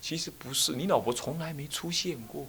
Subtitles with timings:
[0.00, 2.46] 其实不是，你老婆从来没出现过。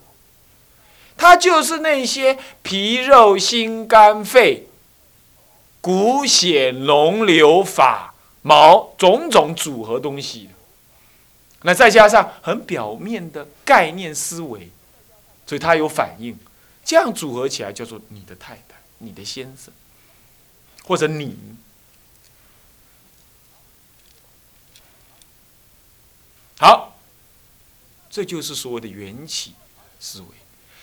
[1.17, 4.67] 它就是那些皮肉心肝肺、
[5.81, 10.49] 骨血脓瘤法毛种种组合东西
[11.63, 14.71] 那再加上很表面的概念思维，
[15.45, 16.35] 所以它有反应。
[16.83, 19.71] 这样组合起来叫做你的太太、你的先生，
[20.83, 21.37] 或者你。
[26.57, 26.90] 好，
[28.11, 29.53] 这就是所谓的缘起
[29.99, 30.27] 思维。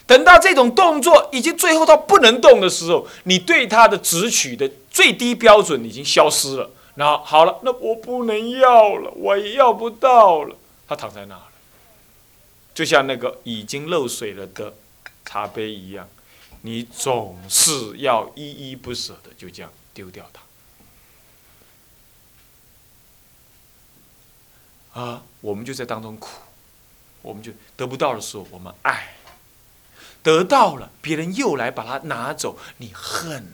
[0.06, 6.70] 等到这种动作已经最后到不能动的时候，你对它的直取的最低标准已经消失了。
[6.94, 10.56] 然后好了，那我不能要了，我也要不到了。
[10.88, 11.48] 他躺在那了，
[12.74, 14.74] 就像那个已经漏水了的
[15.24, 16.08] 茶杯一样，
[16.62, 20.24] 你总是要依依不舍的就这样丢掉
[24.94, 25.00] 它。
[25.00, 26.30] 啊，我们就在当中苦，
[27.28, 29.14] 我们就得不到的时候，我们爱。
[30.22, 33.52] 得到了，别人又来把它拿走，你恨。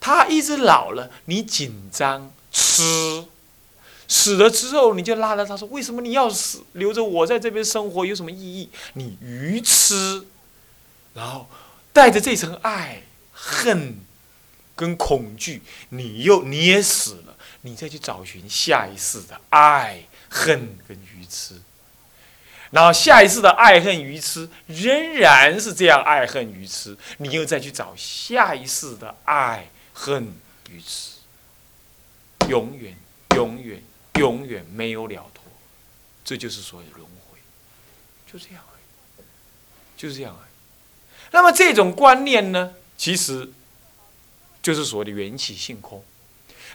[0.00, 3.26] 他一直老了，你紧张，吃，
[4.08, 6.64] 死了之后，你就拉着他说：“为什么你要死？
[6.72, 10.26] 留着我在这边生活有什么意义？”你愚痴，
[11.14, 11.48] 然后
[11.92, 14.00] 带着这层爱、恨
[14.74, 21.62] 跟恐惧，你又你也死了，你再去找寻下一世的爱、恨跟愚痴。
[22.74, 30.34] 然后下一次的爱恨愚痴仍然是这样爱恨愚痴，你又再去找下一世的爱恨
[30.68, 31.20] 愚痴，
[32.48, 32.96] 永远
[33.36, 33.80] 永远
[34.18, 35.44] 永远没有了脱，
[36.24, 37.38] 这就是所谓轮回，
[38.26, 38.74] 就这样而
[39.22, 39.24] 已，
[39.96, 40.50] 就这样而已。
[41.30, 43.52] 那么这种观念呢，其实
[44.60, 46.04] 就是所谓的缘起性空。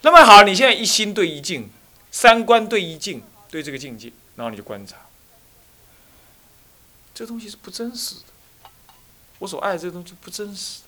[0.03, 1.69] 那么好，你现在一心对一境，
[2.09, 3.21] 三观对一境，
[3.51, 4.95] 对这个境界，然后你就观察。
[7.19, 8.61] 这东西是不真实的，
[9.39, 10.79] 我所爱的这东西不真实。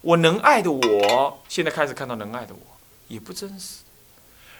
[0.00, 2.60] 我能爱的我，现在开始看到能爱的我，
[3.06, 3.76] 也不真实。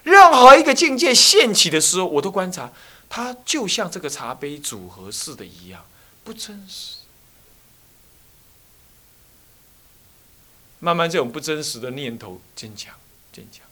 [0.05, 2.73] 任何一个境界现起的时候，我都观察，
[3.09, 5.85] 它就像这个茶杯组合式的一样，
[6.23, 6.99] 不真实。
[10.79, 12.95] 慢慢，这种不真实的念头增强，
[13.33, 13.67] 增强，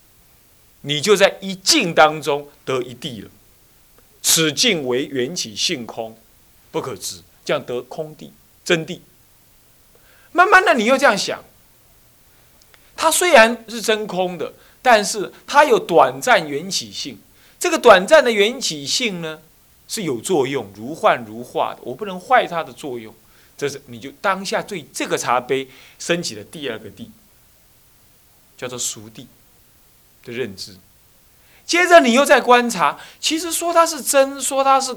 [0.80, 3.30] 你就在一境当中得一地了。
[4.20, 6.18] 此境为缘起性空。
[6.70, 8.32] 不可知，这样得空地
[8.64, 9.00] 真谛。
[10.32, 11.42] 慢慢的，你又这样想，
[12.94, 14.52] 它虽然是真空的，
[14.82, 17.18] 但是它有短暂缘起性。
[17.58, 19.40] 这个短暂的缘起性呢，
[19.88, 21.80] 是有作用，如幻如化的。
[21.82, 23.14] 我不能坏它的作用。
[23.56, 25.68] 这是你就当下对这个茶杯
[25.98, 27.10] 升起的第二个地，
[28.56, 29.26] 叫做熟地
[30.22, 30.76] 的认知。
[31.64, 34.96] 接着你又在观察，其实说它是真，说它是。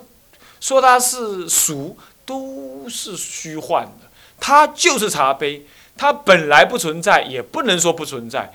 [0.61, 4.07] 说它是俗，都是虚幻的。
[4.39, 5.65] 它就是茶杯，
[5.97, 8.53] 它本来不存在，也不能说不存在。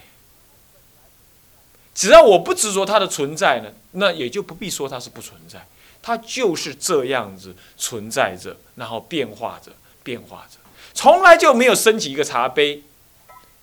[1.94, 5.66] 只要我不执着它的存在呢，那也就不必说它是不存在。
[6.02, 10.58] 它就是这样子存在着，然后变化着，变化着，
[10.94, 12.82] 从来就没有升起一个茶杯。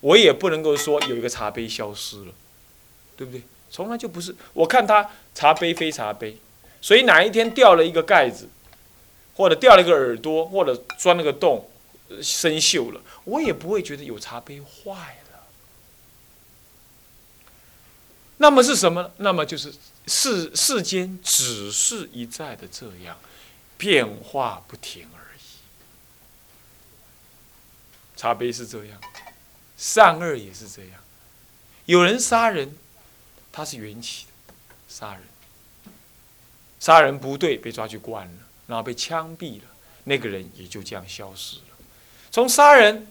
[0.01, 2.33] 我也不能够说有一个茶杯消失了，
[3.15, 3.41] 对不对？
[3.69, 4.35] 从来就不是。
[4.51, 6.37] 我看它茶杯非茶杯。
[6.83, 8.49] 所以哪一天掉了一个盖子，
[9.35, 11.71] 或者掉了一个耳朵，或者钻了个洞，
[12.21, 14.91] 生锈了，我也不会觉得有茶杯坏
[15.31, 15.47] 了。
[18.35, 19.11] 那么是什么？
[19.15, 19.73] 那么就是
[20.07, 23.17] 世世间只是一再的这样
[23.77, 25.41] 变化不停而已。
[28.17, 28.99] 茶杯是这样，
[29.77, 31.01] 善恶也是这样。
[31.85, 32.77] 有人杀人，
[33.53, 34.53] 他是缘起的，
[34.89, 35.23] 杀人。
[36.83, 39.63] 杀人不对，被抓去关了，然后被枪毙了，
[40.03, 41.63] 那个人也就这样消失了。
[42.29, 43.07] 从杀人、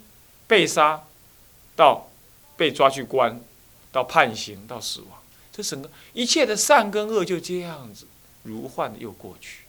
[0.47, 1.05] 被杀，
[1.75, 2.11] 到
[2.55, 3.41] 被抓去关，
[3.91, 8.07] 到判刑，到死亡，这整个一切的善跟恶就这样子
[8.43, 9.61] 如幻的又过去。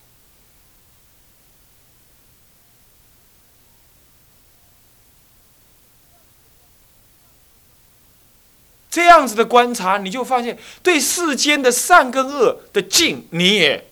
[8.91, 13.88] 这样子的观察，你就发现对世间的善跟恶的境，你也。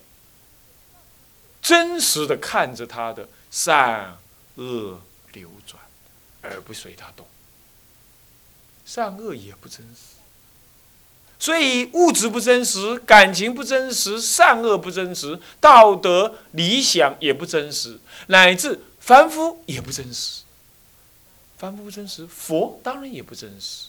[1.62, 4.18] 真实的看着他的善
[4.56, 5.02] 恶
[5.34, 5.82] 流转，
[6.42, 7.26] 而不随他动。
[8.86, 10.18] 善恶也不真实，
[11.40, 20.42] 所以物质不真实，感情不真实，善恶不真实，道德理想也不真实，乃至凡夫也不真实。
[21.58, 23.88] 凡夫不真实，佛当然也不真实。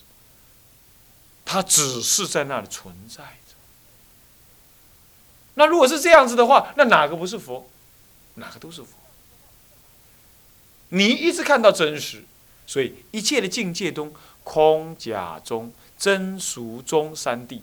[1.45, 3.52] 它只是在那里存在着。
[5.55, 7.69] 那如果是这样子的话，那哪个不是佛？
[8.37, 8.89] 哪个都是佛。
[10.89, 12.25] 你一直看到真实，
[12.67, 17.61] 所以一切的境界中，空、假、中、真、俗、中三谛，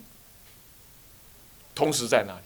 [1.74, 2.42] 同时在那里。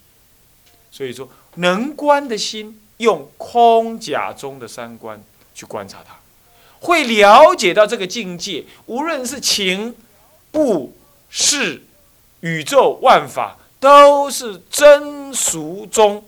[0.92, 5.22] 所以说，能观的心，用空、假、中的三观
[5.54, 6.16] 去观察它，
[6.80, 9.95] 会了解到这个境界，无论是情、
[10.54, 10.95] 物、
[11.30, 11.84] 事、
[12.40, 13.57] 宇宙、万法。
[13.83, 16.24] 都是真俗中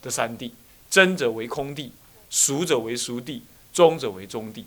[0.00, 0.52] 的三谛，
[0.88, 1.90] 真者为空谛，
[2.30, 3.40] 俗者为俗谛，
[3.72, 4.64] 中者为中谛。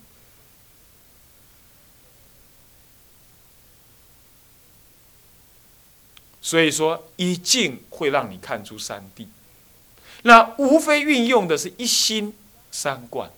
[6.42, 9.28] 所以说，一境会让你看出三谛，
[10.24, 12.36] 那无非运用的是一心
[12.70, 13.32] 三观。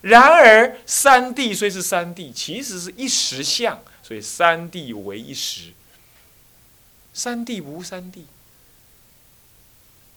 [0.00, 5.74] 然而，三谛虽是三谛，其实是一实相，所以三谛为一实。
[7.14, 8.22] 三谛无三谛，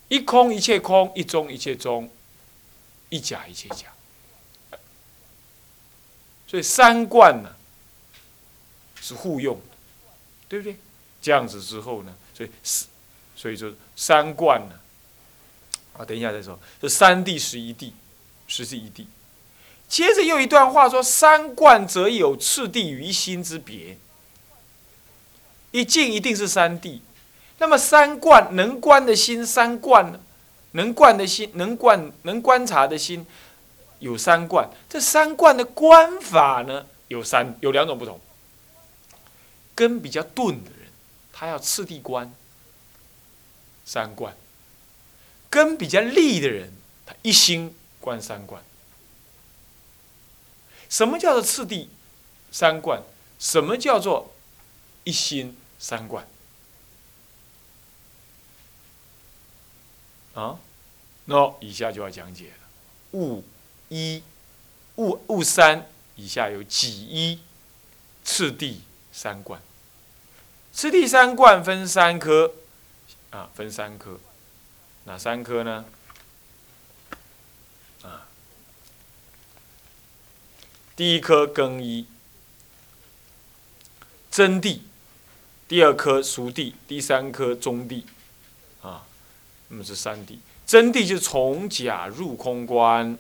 [0.08, 2.10] 一空一切空，一中一切中，
[3.10, 3.88] 一假一切假。
[6.48, 7.56] 所以三观呢
[9.02, 9.76] 是互用的，
[10.48, 10.78] 对不对？
[11.22, 12.50] 这样子之后呢，所以，
[13.36, 14.80] 所以说三观呢，
[15.98, 16.58] 啊，等一下再说。
[16.80, 17.92] 这三谛是一谛，
[18.48, 19.06] 实是一谛。
[19.90, 23.98] 接着又一段话说：三观则有次第于心之别。
[25.76, 27.02] 一静一定是三谛，
[27.58, 30.18] 那么三观能观的心，三观呢？
[30.72, 33.28] 能观的心，能观能观察的心，
[34.00, 34.70] 有三观。
[34.90, 38.18] 这三观的观法呢，有三有两种不同。
[39.76, 40.88] 根比较钝的人，
[41.34, 42.34] 他要次第观
[43.84, 44.32] 三观；
[45.50, 46.72] 根比较利的人，
[47.06, 48.64] 他一心观三观。
[50.88, 51.90] 什么叫做次第
[52.50, 53.04] 三观？
[53.38, 54.34] 什么叫做
[55.04, 55.58] 一心？
[55.88, 56.28] 三观
[60.34, 60.58] 啊，
[61.26, 62.58] 那以下就要讲解了。
[63.12, 63.44] 物
[63.90, 64.24] 一、
[64.96, 67.40] 物物三，以下有几一、
[68.24, 68.82] 次第
[69.14, 69.62] 三观。
[70.74, 72.56] 次第三观分三科
[73.30, 74.20] 啊，分三科。
[75.04, 75.86] 哪三科呢？
[78.02, 78.26] 啊，
[80.96, 82.08] 第一科更一
[84.32, 84.80] 真谛。
[85.68, 88.06] 第二颗熟地，第三颗中地，
[88.82, 89.04] 啊，
[89.70, 90.40] 那么是三地。
[90.66, 93.18] 真地就是从假入空观，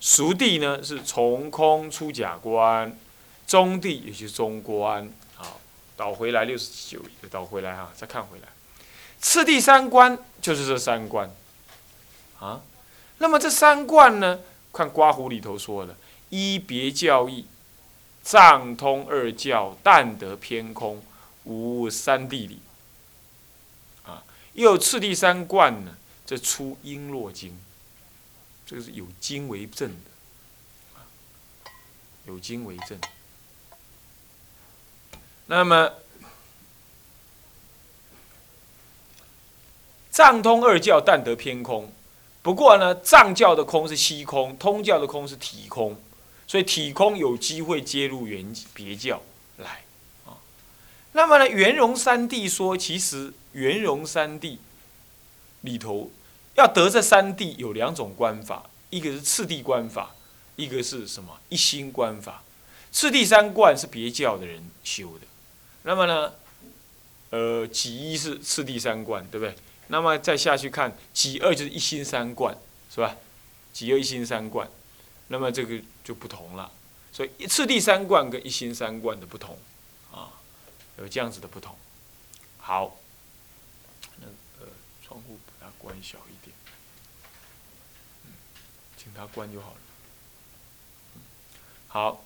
[0.00, 2.96] 熟地呢是从空出假观，
[3.46, 5.08] 中地也就是中观。
[5.34, 5.60] 好，
[5.96, 8.48] 倒回来六十九，倒回来哈，再看回来。
[9.20, 11.30] 次第三观就是这三观，
[12.38, 12.60] 啊，
[13.18, 14.40] 那么这三观呢，
[14.72, 15.96] 看刮胡里头说了，
[16.28, 17.46] 一别教义，
[18.22, 21.02] 藏通二教，但得偏空。
[21.48, 22.60] 无三地里，
[24.04, 24.22] 啊，
[24.52, 25.96] 又有次第三观呢。
[26.26, 27.50] 这出《璎珞经》，
[28.66, 31.70] 这个是有经为证的，
[32.26, 33.00] 有经为证。
[35.46, 35.90] 那么
[40.10, 41.90] 藏通二教但得偏空，
[42.42, 45.98] 不过呢，藏教的空是虚空，通教的空是体空，
[46.46, 49.22] 所以体空有机会接入原别教
[49.56, 49.87] 来。
[51.12, 54.58] 那么呢，圆融三谛说，其实圆融三谛
[55.62, 56.10] 里头
[56.54, 60.14] 要得这三谛有两种观法，一个是次第观法，
[60.56, 62.42] 一个是什么一心观法。
[62.92, 65.26] 次第三观是别教的人修的。
[65.82, 66.32] 那么呢，
[67.30, 69.54] 呃，己一是次第三观，对不对？
[69.88, 72.56] 那么再下去看己二就是一心三观，
[72.94, 73.16] 是吧？
[73.72, 74.68] 己二一心三观，
[75.28, 76.70] 那么这个就不同了。
[77.12, 79.58] 所以次第三观跟一心三观的不同。
[80.98, 81.76] 有这样子的不同，
[82.58, 82.96] 好，
[84.16, 84.26] 那
[84.60, 84.66] 呃，
[85.02, 86.54] 窗户把它关小一点，
[88.24, 88.32] 嗯，
[88.96, 89.76] 请它关就好了。
[91.86, 92.24] 好，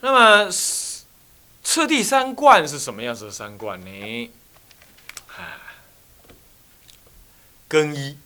[0.00, 4.30] 那么次第三观是什么样子的三观呢？
[5.28, 5.60] 啊，
[7.68, 8.18] 更衣。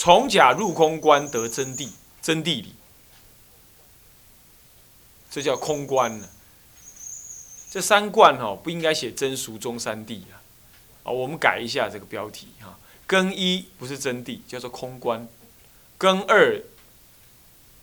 [0.00, 1.90] 从假入空观得真谛，
[2.22, 2.74] 真谛理，
[5.30, 6.26] 这叫空观呢。
[7.70, 10.40] 这三观哈不应该写真俗中三谛啊，
[11.02, 12.78] 啊，我们改一下这个标题哈。
[13.06, 15.26] 更一不是真谛，叫做空观；
[15.98, 16.58] 更二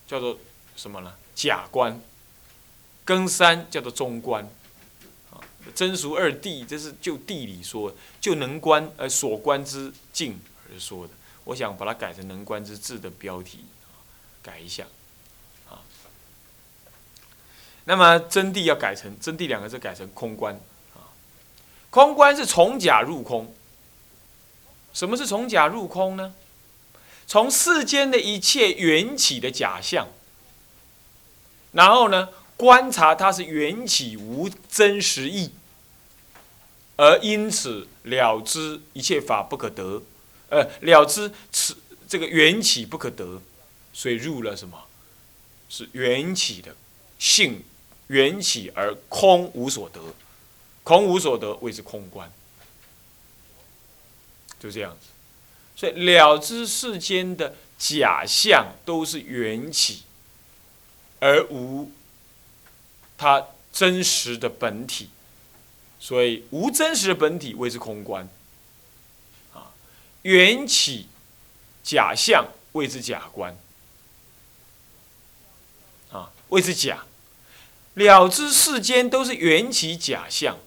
[0.08, 0.40] 叫做
[0.76, 1.14] 什么呢？
[1.36, 2.00] 假观；
[3.06, 4.44] 更三叫做中观。
[5.30, 5.38] 啊，
[5.76, 11.14] 真俗二谛，这是就地理说，就能观呃所观之境而说的。
[11.48, 13.64] 我想把它改成“能观之智”的标题，
[14.44, 14.86] 改一下，
[15.70, 15.80] 啊。
[17.86, 20.60] 那么真谛要改成真谛两个字改成空观
[20.94, 21.08] 啊，
[21.90, 23.56] 空观是从假入空。
[24.92, 26.34] 什么是从假入空呢？
[27.28, 30.08] 从世间的一切缘起的假象，
[31.72, 35.52] 然后呢，观察它是缘起无真实义，
[36.98, 40.02] 而因此了知一切法不可得，
[40.50, 41.78] 呃，了知此
[42.08, 43.42] 这个缘起不可得，
[43.94, 44.86] 所以入了什么？
[45.70, 46.76] 是缘起的
[47.20, 47.62] 性，
[48.08, 50.00] 缘起而空无所得，
[50.84, 52.32] 空无所得谓之空观。
[54.60, 55.08] 就这样子，
[55.76, 60.04] 所以了知世间的假象都是缘起，
[61.20, 61.92] 而无
[63.18, 65.10] 它真实的本体，
[66.00, 68.28] 所以无真实的本体谓之空观。
[70.28, 71.08] 缘起
[71.82, 73.58] 假象谓之假观。
[76.12, 77.06] 啊，谓之假，
[77.94, 80.58] 了知世间都是缘起假象，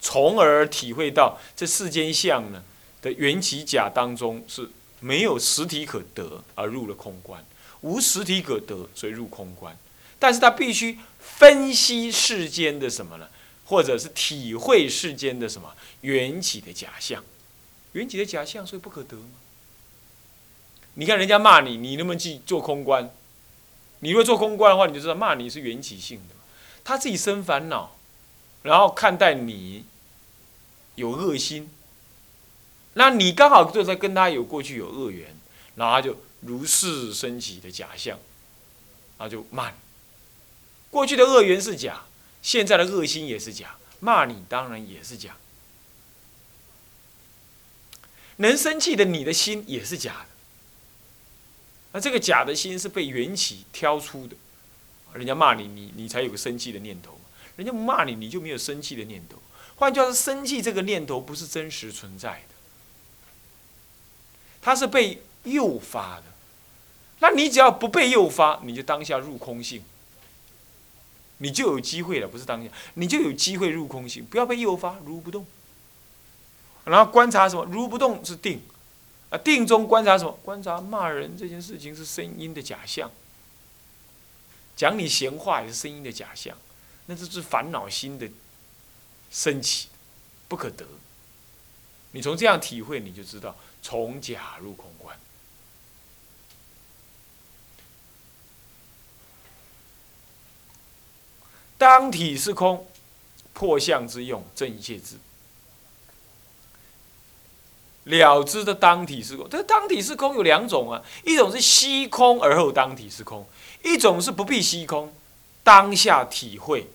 [0.00, 2.62] 从而体会到这世间相呢。
[3.02, 4.68] 的缘起假当中是
[5.00, 7.44] 没有实体可得而入了空观，
[7.80, 9.76] 无实体可得，所以入空观。
[10.20, 13.28] 但是他必须分析世间的什么呢？
[13.64, 15.72] 或者是体会世间的什么
[16.02, 17.22] 缘起的假象？
[17.98, 19.28] 缘起的假象，所以不可得吗？
[20.94, 23.10] 你看人家骂你，你能不能去做空观？
[24.00, 26.34] 你如果做空观的话，你就知道骂你是缘起性的，
[26.82, 27.96] 他自己生烦恼，
[28.62, 29.84] 然后看待你
[30.96, 31.70] 有恶心。
[32.94, 35.36] 那你刚好就在跟他有过去有恶缘，
[35.76, 38.18] 然后他就如是升起的假象，
[39.18, 39.76] 然后就骂你。
[40.90, 42.02] 过去的恶缘是假，
[42.42, 45.36] 现在的恶心也是假，骂你当然也是假。
[48.38, 50.26] 能生气的你的心也是假的，
[51.92, 54.36] 那这个假的心是被缘起挑出的，
[55.14, 57.18] 人家骂你，你你才有个生气的念头，
[57.56, 59.36] 人家不骂你，你就没有生气的念头。
[59.76, 62.54] 换句话说，生气这个念头不是真实存在的。
[64.60, 66.24] 它是被诱发的，
[67.20, 69.82] 那你只要不被诱发，你就当下入空性，
[71.38, 72.28] 你就有机会了。
[72.28, 74.24] 不是当下，你就有机会入空性。
[74.24, 75.46] 不要被诱发，如不动。
[76.88, 77.64] 然后观察什么？
[77.66, 78.60] 如不动是定，
[79.30, 80.32] 啊，定中观察什么？
[80.42, 83.10] 观察骂人这件事情是声音的假象，
[84.76, 86.56] 讲你闲话也是声音的假象，
[87.06, 88.28] 那这是烦恼心的
[89.30, 89.88] 升起，
[90.48, 90.86] 不可得。
[92.12, 93.54] 你从这样体会，你就知道。
[93.80, 95.16] 从假入空观，
[101.78, 102.86] 当体是空，
[103.52, 105.16] 破相之用，正一切智。
[108.08, 113.46] 了知的当体是空，这当体是空有两种啊，一种是虚空而后当体是空，
[113.84, 115.12] 一种是不必虚空，
[115.62, 116.88] 当下体会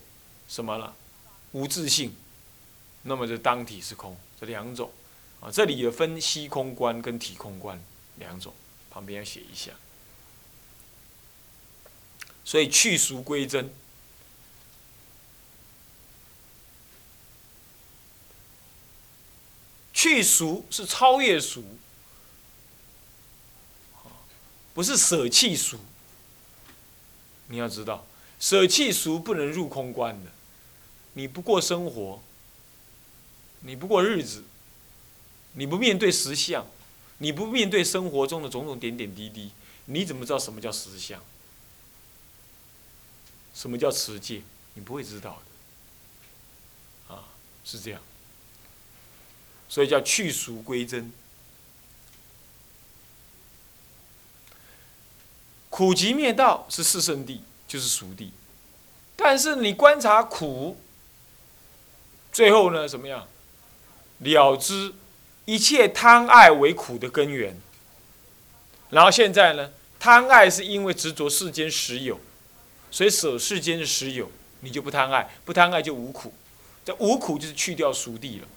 [0.48, 0.94] 什么了？
[1.52, 2.16] 无自性，
[3.04, 4.92] 那么就当体是空，这两种。
[5.40, 7.80] 啊，这里有分虚空观跟体空观
[8.16, 8.54] 两种，
[8.90, 9.72] 旁边要写一下。
[12.46, 13.74] 所以去俗归真，
[20.04, 21.64] 去俗是超越俗，
[24.74, 25.80] 不是舍弃俗。
[27.48, 28.06] 你要知道，
[28.38, 30.32] 舍弃俗不能入空观的，
[31.14, 32.22] 你不过生活，
[33.62, 34.44] 你不过日子。
[35.54, 36.68] 你不面对实相，
[37.20, 39.54] 你不面对生活中的种种点点滴滴，
[39.86, 41.22] 你怎么知道什么叫实相？
[43.56, 44.42] 什么叫持戒？
[44.74, 45.42] 你不会知道
[47.08, 47.16] 的。
[47.16, 47.24] 啊，
[47.64, 48.02] 是这样。
[49.74, 51.12] 所以叫去俗归真。
[55.72, 58.32] 苦集灭道是四圣地，就是熟地。
[59.16, 60.78] 但是你观察苦，
[62.32, 63.28] 最后呢，怎么样？
[64.20, 64.94] 了知。
[65.46, 67.60] 一切贪爱为苦的根源，
[68.92, 69.72] 然后现在呢？
[70.00, 72.20] 贪爱是因为执着世间实有，
[72.92, 76.32] 所以舍世间的实有，你就不贪爱，不贪爱就无苦，
[76.86, 78.48] 这无苦就是去掉熟地了，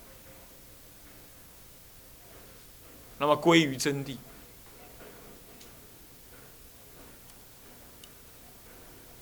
[3.19, 4.17] 那么归于真谛，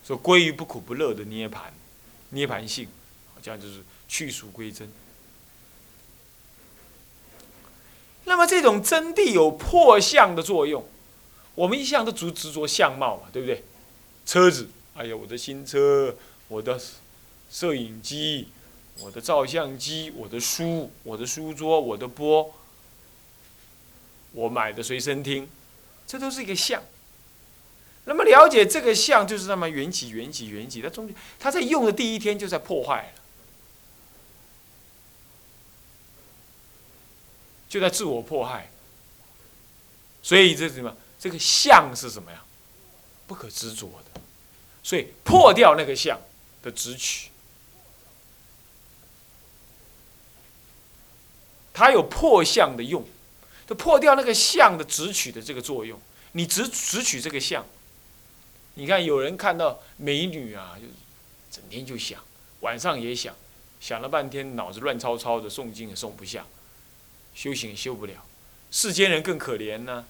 [0.05, 1.73] 说归于不苦不乐的涅盘，
[2.31, 2.89] 涅盘性，
[3.41, 4.91] 这样就是去俗归真。
[8.25, 10.85] 那么这种真谛有破相的作用，
[11.55, 13.63] 我们一向都执执着相貌嘛，对不对？
[14.27, 16.17] 车子，哎呀，我的新车，
[16.49, 16.81] 我的
[17.51, 18.49] 摄影机，
[18.99, 22.53] 我的照相机，我的书，我的书桌，我的钵，
[24.35, 25.49] 我买的随身听，
[26.07, 26.83] 这都是一个相。
[28.05, 30.83] 那么了解这个相，就是那么缘起、缘起、缘起。
[30.83, 33.23] 它中间，它在用的第一天就在破坏了，
[37.69, 38.69] 就在自我迫害。
[40.23, 40.95] 所以这是什么？
[41.19, 42.45] 这个相是什么呀？
[43.27, 44.21] 不可执着的。
[44.83, 46.21] 所以破掉那个相
[46.63, 47.31] 的执取，
[51.73, 53.03] 它有破相的用，
[53.67, 56.01] 就破掉那个相的执取的这个作用。
[56.33, 57.65] 你只执取这个相。
[58.75, 60.87] 你看，有人看到美女啊，就
[61.49, 62.21] 整天就想，
[62.61, 63.33] 晚上也想，
[63.81, 66.45] 想了半天，脑子乱糟糟的，诵经也诵不下，
[67.35, 68.15] 修行也修不了。
[68.73, 70.05] 世间人更可怜呢，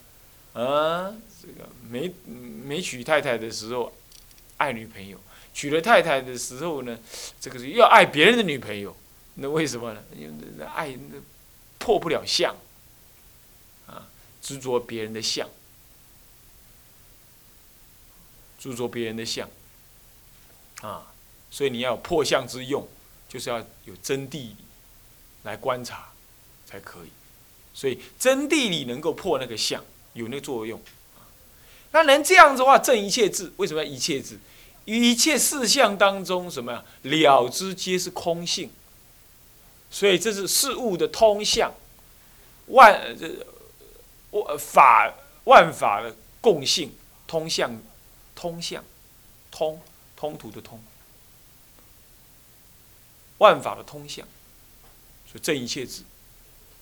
[0.54, 3.92] 啊，这个没没娶太太的时候
[4.56, 5.20] 爱女朋友，
[5.52, 6.98] 娶了太太的时候呢，
[7.38, 8.96] 这个是要爱别人的女朋友，
[9.34, 10.02] 那为什么呢？
[10.16, 10.96] 因为那爱
[11.78, 12.56] 破不了相，
[14.44, 15.48] 执着别人的相。
[18.56, 19.46] 执着别人的相，
[20.80, 21.12] 啊，
[21.50, 22.88] 所以你要破相之用，
[23.28, 24.56] 就是要有真谛理
[25.42, 26.08] 来观察
[26.64, 27.08] 才可以。
[27.74, 29.84] 所以真谛理能够破那个相，
[30.14, 30.80] 有那个作用。
[31.90, 34.38] 那能这样子的话，正一切智，为什么要一切智？
[34.86, 36.82] 一切事相当中，什么呀？
[37.02, 38.70] 了之皆是空性。
[39.90, 41.70] 所以这是事物的通相，
[42.68, 43.28] 万这
[44.34, 45.14] 万法
[45.44, 46.94] 万法的共性
[47.26, 47.80] 通向。
[48.36, 48.84] 通向，
[49.52, 49.80] 通
[50.16, 50.82] 通途的通，
[53.38, 54.26] 万法的通向，
[55.24, 56.02] 所以这一切智，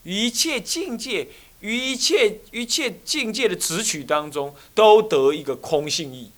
[0.01, 1.27] 一切境界，
[1.59, 6.31] 于一切一切境界的直取当中，都得一个空性意。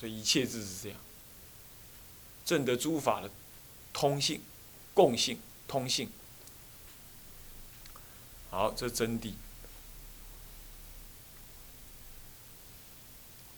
[0.00, 0.98] 所以一切智是这样，
[2.46, 3.30] 正得诸法的
[3.92, 4.40] 通性、
[4.94, 6.08] 共性、通性。
[8.54, 9.32] 好，这真谛。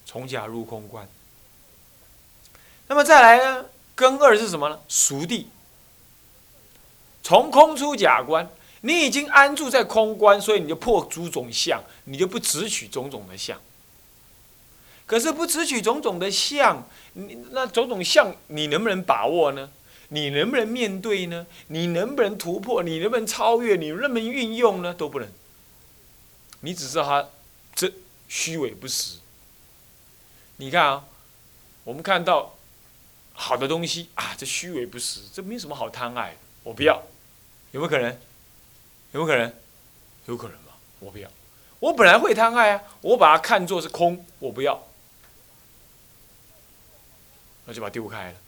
[0.07, 1.07] 从假入空观，
[2.89, 3.67] 那么再来呢？
[3.95, 4.81] 根二是什么呢？
[4.89, 5.49] 熟地。
[7.23, 8.49] 从空出假观，
[8.81, 13.61] 你已经安住在空观，所以你就破诸种相，你就不只取种种的相。
[15.05, 19.69] 可是不只取种种的相，你那种种相，你能不能把握呢？
[20.09, 21.47] 你能不能面对呢？
[21.69, 22.83] 你能不能突破？
[22.83, 23.77] 你能不能超越？
[23.77, 24.95] 你能不能运用呢？
[24.95, 25.29] 都不能。
[26.61, 27.29] 你只知道他
[27.75, 27.93] 这
[28.29, 29.19] 虚伪不实。
[30.57, 31.05] 你看啊，
[31.85, 32.57] 我们看到
[33.35, 37.03] 好的东西啊，这虚伪不实，这没什么好贪爱的，我不要，
[37.73, 38.11] 有没有可能？
[39.13, 39.53] 有没有可能？
[40.27, 41.29] 有可能吧，我不要。
[41.79, 44.83] 我本来会贪爱啊，我把它看作是空，我不要，
[47.67, 48.39] 那就把它丢开了。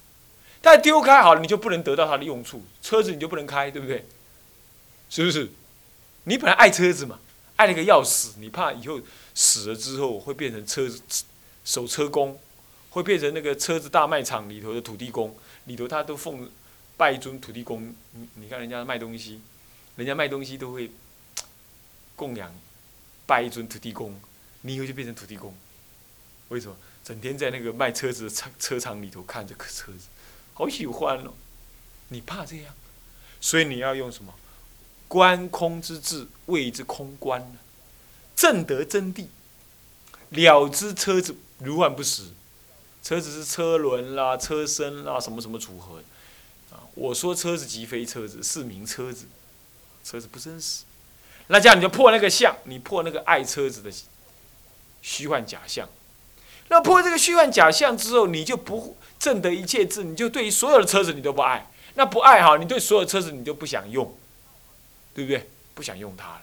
[0.61, 4.07] 但丢开好了，你就不能得到它的用处，车子你就不能开，对不对？
[5.09, 5.51] 是不是？
[6.25, 7.21] 你本来爱车子嘛，
[7.57, 9.01] 爱那个要死，你怕以后
[9.35, 11.01] 死了之后会变成车子。
[11.65, 12.41] 守车工
[12.89, 16.51] 会变成那个车子大卖场里头的土地公，里头他都奉
[16.97, 17.95] 拜一尊土地公。
[18.13, 19.43] 你你看人家卖东西，
[19.97, 20.91] 人家卖东西都会
[22.17, 22.51] 供养
[23.27, 24.19] 拜一尊土地公，
[24.63, 25.55] 你以后就变成土地公。
[26.49, 26.75] 为什么？
[27.05, 30.09] 整天在那个卖车子的车车厂里头看着车子，
[30.59, 31.33] 好喜欢哦。
[32.09, 32.75] 你怕这样，
[33.41, 34.35] 所以你要用什么？
[35.07, 37.59] 观空之智，谓之空观呢？
[38.35, 39.29] 正得真谛，
[40.31, 41.37] 了知车子。
[41.59, 42.31] 如幻不实，
[43.03, 46.03] 车子是车轮啦、车身啦，什么什么组合，
[46.73, 49.27] 啊，我说车子即非车子，是名车子，
[50.05, 50.83] 车子不真实。
[51.47, 53.91] 那这样你就破那个相，你破那个爱车子的
[55.03, 55.89] 虚幻假象。
[56.69, 61.67] 那破这个虚幻假象之后，你就不证得一切智，你就对于所有的车子你都不爱。
[61.95, 64.17] 那不爱哈，你对所有车子你都不想用，
[65.15, 65.49] 对不对？
[65.75, 66.43] 不想用它了。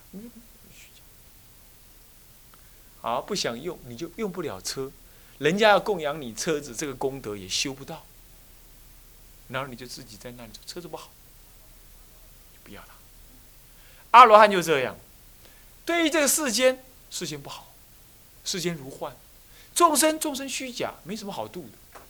[3.02, 4.92] 好，不想用，你就用不了车。
[5.38, 8.06] 人家要供养你车子，这个功德也修不到，
[9.50, 11.12] 然后你就自己在那里，车子不好，
[12.64, 12.94] 不要它。
[14.12, 14.98] 阿罗汉就这样，
[15.86, 17.74] 对于这个世间，世间不好，
[18.44, 19.16] 世间如幻，
[19.76, 22.02] 众生众生虚假，没什么好度的。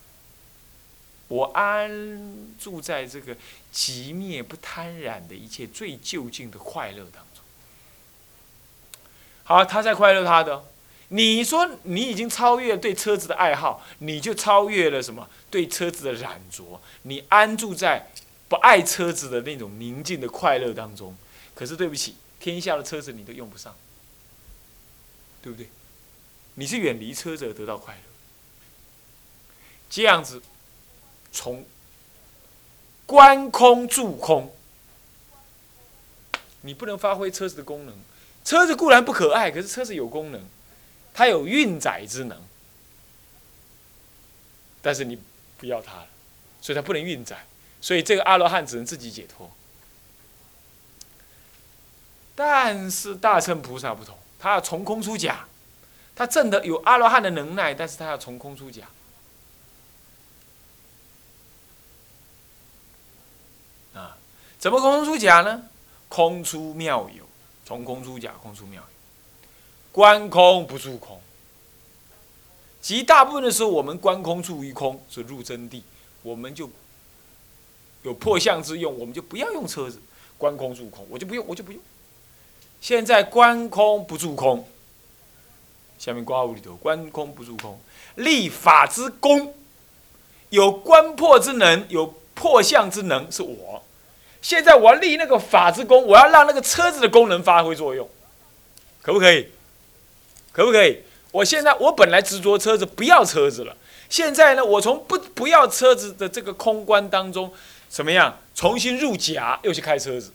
[1.28, 3.36] 我安住在这个
[3.72, 7.44] 极灭不贪染的一切最究竟的快乐当中。
[9.44, 10.64] 好，他在快乐他的。
[11.10, 15.28] 你说你已经超越对车子的爱好，你就超越了什么？
[15.50, 18.12] 对车子的染着，你安住在
[18.48, 21.16] 不爱车子的那种宁静的快乐当中。
[21.54, 23.76] 可是对不起，天下的车子你都用不上，
[25.42, 25.70] 对不对？
[26.56, 28.02] 你是远离车子而得到快乐，
[29.90, 30.42] 这样子
[31.32, 31.66] 从
[33.06, 34.54] 观空住空，
[36.62, 37.96] 你不能发挥车子的功能。
[38.44, 40.44] 车子固然不可爱，可是车子有功能。
[41.14, 42.42] 它有运载之能，
[44.82, 45.18] 但是你
[45.58, 46.08] 不要它了，
[46.62, 47.46] 所以它不能运载，
[47.80, 49.50] 所以这个阿罗汉只能自己解脱。
[52.36, 55.48] 但是大乘菩萨不同，他要从空出假，
[56.16, 58.88] 他证得有阿罗汉的能耐，但是他要从空出假。
[63.94, 64.18] 啊，
[64.58, 65.64] 怎么空出假呢？
[66.08, 67.26] 空出妙有，
[67.66, 68.88] 从空出假，空出妙有。
[69.92, 71.20] 观空不住空，
[72.82, 75.82] 极大部分的时候，我们观空处于空，是入真谛，
[76.22, 76.70] 我们就
[78.04, 80.02] 有破相之用，我们就不要用车子，
[80.38, 81.82] 观空住空，我就不用，我就不用。
[82.82, 84.68] 现在观空不住空，
[85.98, 87.80] 下面刮五里头，观空不住空，
[88.16, 89.54] 立法之功，
[90.50, 93.84] 有观破之能，有破相之能，是我。
[94.42, 98.08] 现在我要立那个法之功，我要让那个车子的功能发挥作用，
[99.02, 99.50] 可不可以？
[100.52, 101.00] 可不可以？
[101.32, 103.76] 我现在我本来执着车子，不要车子了。
[104.08, 107.52] 现在呢，我从不不要车子的这个空观当中，
[107.90, 108.38] 怎么样？
[108.54, 110.32] 重新入甲，又去开车子。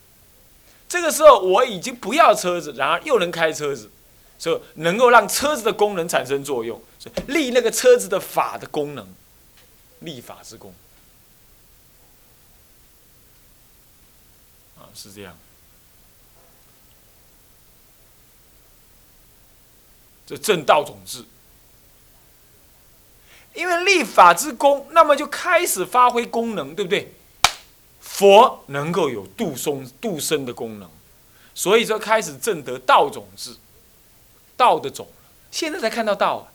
[0.88, 3.90] 这个时候我已经不要车子，然而又能开车子，
[4.40, 9.06] 所以能够让车子的功能产生作用，所以立那个车子的法的功能，
[9.98, 10.72] 立法之功。
[14.78, 15.36] 啊，是这样。
[20.26, 21.26] 这正道种子，
[23.52, 27.12] 因为立法之功，那么就开始发挥功能，对不对？
[28.00, 30.88] 佛能够有度松度生的功能，
[31.54, 33.56] 所以说开始正得道种子，
[34.60, 35.08] 道的种
[35.50, 36.52] 现在才看到道啊，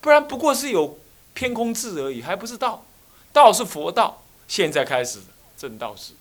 [0.00, 0.98] 不然不过是有
[1.34, 2.86] 偏空智而已，还不是道。
[3.34, 5.20] 道是佛道，现在开始
[5.58, 6.14] 正道是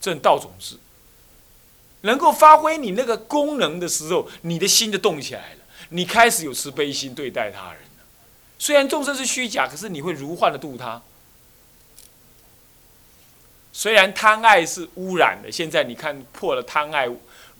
[0.00, 0.78] 正道种子。
[2.02, 5.58] 能够发挥你那个功能的时候，你的心就动起来了。
[5.88, 8.04] 你开始有慈悲心对待他人了。
[8.60, 11.02] 虽然众生是虚假，可是你会如幻的度他。
[13.72, 17.08] 虽然贪爱是污染的，现在你看破了贪爱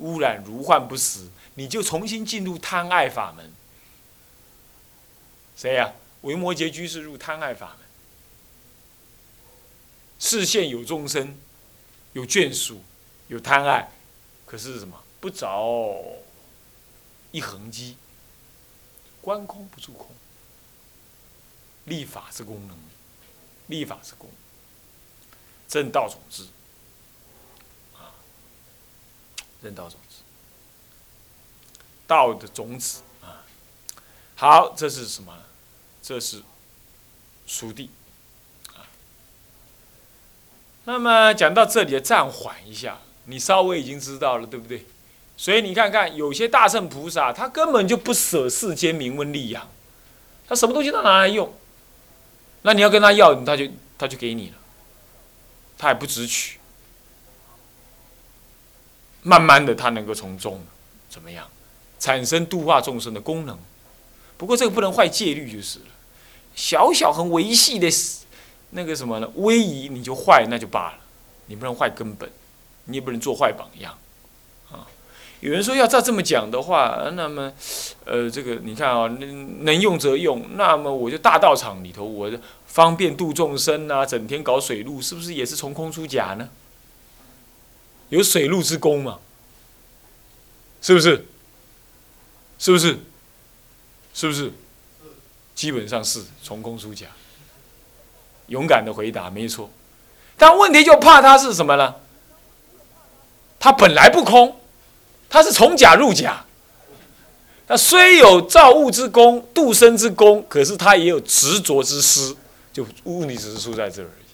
[0.01, 3.53] 污染如幻不死，你就重新进入贪爱法门。
[5.57, 5.93] 谁呀？
[6.23, 7.87] 维摩诘居士入贪爱法门，
[10.19, 11.39] 视线有众生，
[12.13, 12.83] 有眷属，
[13.29, 13.91] 有贪爱。
[14.45, 15.03] 可是什么？
[15.21, 15.95] 不着
[17.31, 17.97] 一横机，
[19.23, 20.09] 观空不住空，
[21.85, 22.77] 立法之功能，
[23.69, 24.29] 立法之功，
[25.69, 26.49] 正道种子，
[27.97, 28.13] 啊，
[29.63, 30.17] 人道种子，
[32.07, 33.45] 道的种子啊。
[34.37, 35.33] 好，这是什么？
[36.03, 36.43] 这是
[37.47, 37.91] 属地
[38.75, 38.89] 啊。
[40.85, 42.99] 那么讲到这里，暂缓一下。
[43.27, 44.87] 你稍微已经知道了，对不对？
[45.37, 49.69] 所以你看看，有些大圣菩萨，他根本就不舍世间名闻利养，
[50.49, 51.55] 他什么东西都拿来用。
[52.63, 54.57] 那你要跟他要，他就他就给你了，
[55.79, 56.60] 他也不直取。
[59.23, 60.63] 慢慢的，他能够从中
[61.09, 61.47] 怎么样
[61.99, 63.59] 产生度化众生的功能。
[64.37, 65.87] 不过这个不能坏戒律就是了。
[66.55, 67.89] 小小很维系的，
[68.71, 69.31] 那个什么呢？
[69.37, 70.99] 威仪你就坏那就罢了，
[71.47, 72.31] 你不能坏根本。
[72.87, 73.97] 你也不能做坏榜样，
[74.73, 74.85] 啊！
[75.41, 77.53] 有人说要照这么讲的话，那么，
[78.05, 80.45] 呃，这个你看啊，能能用则用。
[80.57, 82.29] 那么我就大道场里头，我
[82.67, 86.49] 方便度众生啊，整天搞水路，是不是也是从空出假呢？
[88.11, 89.19] 有水陆之功嘛？
[90.83, 91.27] 是不是？
[92.59, 92.99] 是不是？
[94.13, 94.53] 是不是？
[95.55, 97.07] 基本上是从空出假。
[98.49, 99.71] 勇敢的回答，没错。
[100.37, 101.95] 但问题就怕他是什么呢？
[103.59, 104.59] 他本来不空，
[105.29, 106.45] 他是从假入假。
[107.69, 112.35] 他虽有造物之功、度生之功，可是他也有执着之失，
[112.73, 114.27] 就问题只是出在这儿而已。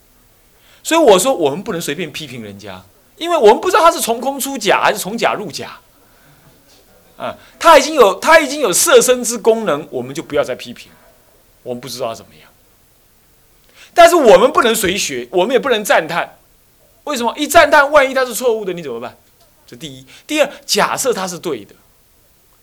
[0.83, 2.83] 所以我说，我们不能随便批评人家，
[3.17, 5.79] 因为我们不知道他是从空出假还是从假入假。
[7.17, 10.93] 啊，他已经有他已经有色身之功能，我们就不要再批评。
[11.63, 12.51] 我们不知道怎么样，
[13.95, 16.39] 但是我们不能随学，我们也不能赞叹。
[17.05, 19.17] 为什么一赞叹，万一他是错误的，你怎么办？
[19.67, 21.75] 这第一，第二，假设他是对的，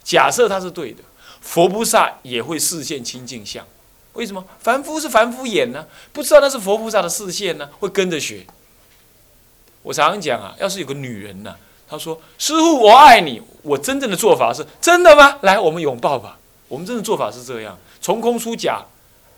[0.03, 1.03] 假设他是对的，
[1.41, 3.65] 佛菩萨也会视线清净相。
[4.13, 4.45] 为什么？
[4.59, 5.85] 凡夫是凡夫眼呢？
[6.11, 8.45] 不知道那是佛菩萨的视线呢，会跟着学。
[9.83, 11.55] 我常常讲啊，要是有个女人呢，
[11.87, 15.37] 她说：“师傅，我爱你。”我真正的做法是真的吗？
[15.43, 16.39] 来，我们拥抱吧。
[16.67, 18.83] 我们真的做法是这样，从空出假，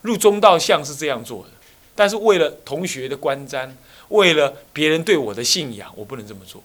[0.02, 1.50] 入中道相是这样做的。
[1.94, 3.70] 但是为了同学的观瞻。
[4.10, 6.62] 为了别人对我的信仰，我不能这么做，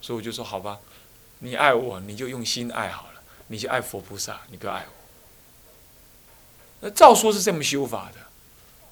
[0.00, 0.76] 所以我就说好吧，
[1.38, 3.22] 你爱我，你就用心爱好了。
[3.46, 4.92] 你就爱佛菩萨，你不要爱我。
[6.80, 8.18] 那照说是这么修法的，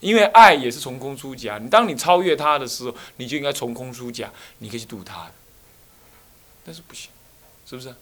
[0.01, 1.59] 因为爱也是从空出假。
[1.59, 5.31] 你当你超越他的时候，你就应该从空出假，你可以去度他。
[6.65, 7.11] 但是不行，
[7.67, 7.95] 是不是？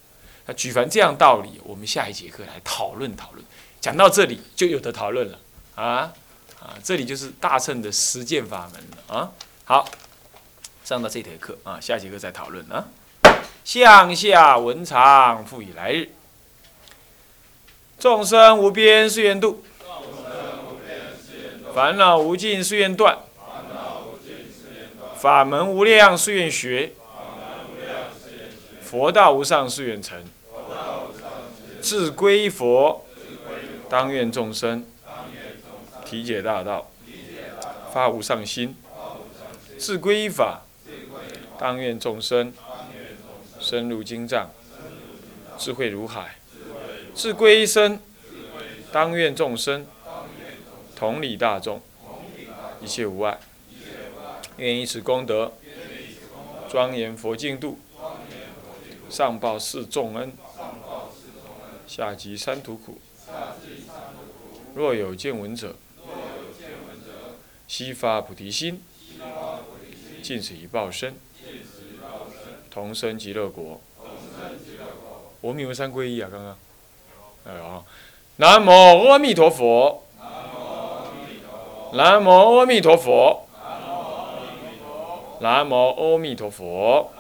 [0.47, 3.45] 那举凡这样道理，我们下一节课来讨论讨论。
[3.81, 5.39] 讲到这里就有的讨论了
[5.77, 6.13] 啊
[6.61, 6.75] 啊！
[6.83, 9.31] 这里就是大乘的实践法门了啊。
[9.65, 9.89] 好，
[10.85, 12.89] 上到这节课啊，下节课再讨论啊。
[13.65, 16.11] 向下文长复以来日，
[17.99, 19.63] 众生无边誓愿度，
[21.75, 23.19] 烦恼无尽誓愿断，
[25.17, 26.93] 法门无量誓愿学，
[28.83, 30.25] 佛道无上誓愿成，
[31.81, 33.05] 自归佛。
[33.89, 34.85] 当愿众生。
[36.05, 36.91] 体解大道，
[37.93, 38.75] 发无上心；
[39.79, 40.63] 自归依法，
[41.59, 42.53] 当愿众生。
[43.61, 44.51] 深入经藏，
[45.59, 46.37] 智慧如海；
[47.15, 48.01] 自归依身，
[48.93, 49.87] 当愿众生。
[50.99, 51.81] 同理大众，
[52.83, 53.39] 一切无碍。
[54.57, 55.53] 愿以此功德，
[56.69, 57.79] 庄严佛净土，
[59.09, 60.33] 上报四重恩，
[61.87, 62.99] 下济三途苦。
[64.75, 65.77] 若有见闻者，
[67.69, 68.83] 悉发菩提心，
[70.21, 71.15] 尽此一报身，
[72.69, 73.81] 同生极乐国。
[75.41, 76.59] 我们有三皈依啊，刚刚。
[77.45, 77.85] 哎啊，
[81.93, 83.47] 南无阿弥陀佛。
[85.41, 87.11] 南无阿弥陀佛。